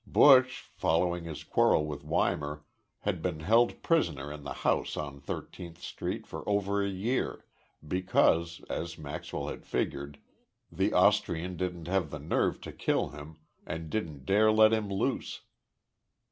Buch, 0.07 0.71
following 0.73 1.25
his 1.25 1.43
quarrel 1.43 1.85
with 1.85 2.01
Weimar, 2.01 2.63
had 3.01 3.21
been 3.21 3.41
held 3.41 3.83
prisoner 3.83 4.31
in 4.31 4.41
the 4.43 4.53
house 4.65 4.97
on 4.97 5.19
Thirteenth 5.21 5.79
Street 5.79 6.25
for 6.25 6.41
over 6.49 6.83
a 6.83 6.89
year 6.89 7.45
because, 7.87 8.61
as 8.67 8.97
Maxwell 8.97 9.49
had 9.49 9.63
figured, 9.63 10.17
the 10.71 10.91
Austrian 10.91 11.55
didn't 11.55 11.87
have 11.87 12.09
the 12.09 12.17
nerve 12.17 12.59
to 12.61 12.71
kill 12.71 13.09
him 13.09 13.37
and 13.63 13.91
didn't 13.91 14.25
dare 14.25 14.51
let 14.51 14.73
him 14.73 14.89
loose. 14.89 15.41